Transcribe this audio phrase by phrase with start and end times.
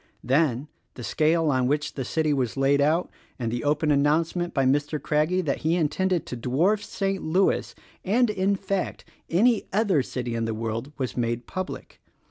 [0.23, 4.51] Then the scale on which the city was laid out and the open announce ment
[4.51, 4.99] by Mr.
[4.99, 7.21] Craggie that he intended to dwarf St.
[7.21, 12.01] Louis and, in fact, any other city in the world was made public.